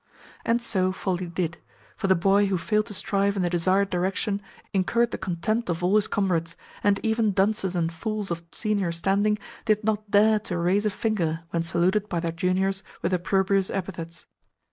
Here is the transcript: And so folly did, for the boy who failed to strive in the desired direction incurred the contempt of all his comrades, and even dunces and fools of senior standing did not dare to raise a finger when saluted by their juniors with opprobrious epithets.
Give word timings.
And 0.43 0.59
so 0.63 0.91
folly 0.91 1.27
did, 1.27 1.59
for 1.95 2.07
the 2.07 2.15
boy 2.15 2.47
who 2.47 2.57
failed 2.57 2.87
to 2.87 2.93
strive 2.95 3.35
in 3.35 3.43
the 3.43 3.51
desired 3.51 3.91
direction 3.91 4.41
incurred 4.73 5.11
the 5.11 5.19
contempt 5.19 5.69
of 5.69 5.83
all 5.83 5.95
his 5.95 6.07
comrades, 6.07 6.55
and 6.83 6.99
even 7.03 7.33
dunces 7.33 7.75
and 7.75 7.93
fools 7.93 8.31
of 8.31 8.41
senior 8.51 8.91
standing 8.91 9.37
did 9.65 9.83
not 9.83 10.09
dare 10.09 10.39
to 10.39 10.57
raise 10.57 10.87
a 10.87 10.89
finger 10.89 11.41
when 11.51 11.61
saluted 11.61 12.09
by 12.09 12.19
their 12.19 12.31
juniors 12.31 12.81
with 13.03 13.13
opprobrious 13.13 13.69
epithets. 13.69 14.25